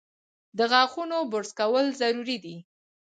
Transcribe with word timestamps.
د 0.57 0.59
غاښونو 0.71 1.17
برس 1.31 1.51
کول 1.59 1.85
ضروري 2.01 2.37
دي۔ 2.43 2.55